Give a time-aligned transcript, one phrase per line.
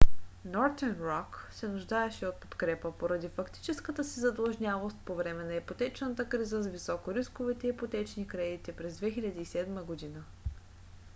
[0.47, 6.61] northern rock се нуждаеше от подкрепа поради фактическата си задлъжнялост по време на ипотечната криза
[6.63, 10.21] с високорисковите ипотечни кредити през 2007 г